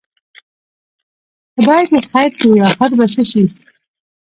خدای 1.63 1.83
دې 1.91 1.99
خیر 2.11 2.29
کړي، 2.39 2.53
اخر 2.69 2.89
به 2.97 3.05
څه 3.13 3.23
شي؟ 3.31 3.43